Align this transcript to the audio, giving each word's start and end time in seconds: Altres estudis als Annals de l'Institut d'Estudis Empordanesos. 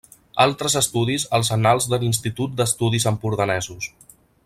Altres 0.45 0.75
estudis 0.79 1.25
als 1.39 1.51
Annals 1.57 1.89
de 1.93 2.01
l'Institut 2.05 2.57
d'Estudis 2.61 3.07
Empordanesos. 3.15 3.93